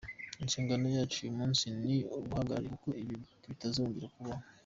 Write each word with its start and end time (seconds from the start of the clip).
Inshingano 0.43 0.85
yacu 0.97 1.17
uyu 1.19 1.37
munsi 1.39 1.65
ni 1.81 1.95
uguharanira 2.17 2.75
ko 2.83 2.89
ibi 3.01 3.15
bitazongera 3.47 4.07
kubaho. 4.15 4.43